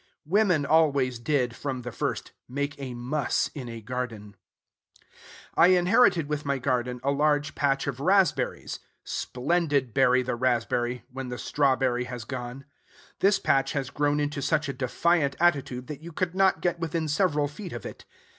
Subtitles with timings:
[0.25, 4.35] Woman always did, from the first, make a muss in a garden.
[5.55, 8.79] I inherited with my garden a large patch of raspberries.
[9.03, 12.65] Splendid berry the raspberry, when the strawberry has gone.
[13.19, 17.07] This patch has grown into such a defiant attitude, that you could not get within
[17.07, 18.05] several feet of it.